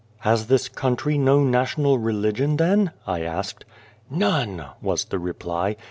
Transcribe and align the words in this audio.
""Has 0.21 0.47
this 0.47 0.67
country 0.67 1.15
no 1.19 1.43
national 1.43 1.99
religion 1.99 2.57
then?" 2.57 2.89
I 3.05 3.21
asked. 3.21 3.65
"None," 4.09 4.65
was 4.81 5.05
the 5.05 5.19
reply. 5.19 5.75